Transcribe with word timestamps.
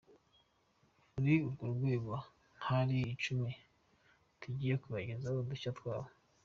Ni 1.21 1.21
muri 1.23 1.37
urwo 1.47 1.63
rwego 1.75 2.13
hari 2.67 2.97
icumi 3.13 3.51
tugiye 4.41 4.75
kubagezaho 4.81 5.37
udushya 5.41 5.71
twabo. 5.79 6.09